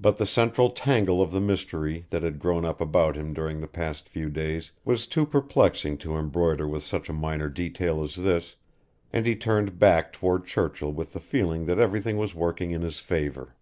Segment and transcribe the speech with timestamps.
[0.00, 3.66] But the central tangle of the mystery that had grown up about him during the
[3.66, 8.54] past few days was too perplexing to embroider with such a minor detail as this,
[9.12, 13.00] and he turned back toward Churchill with the feeling that everything was working in his
[13.00, 13.56] favor.